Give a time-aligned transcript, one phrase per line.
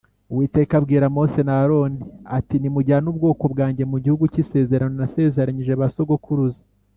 [0.31, 1.99] Uwiteka abwira Mose na Aroni
[2.37, 6.61] ati Nimujyane ubwoko bwanjye mu gihugu cy’isezerano naseranyije basogukuruza.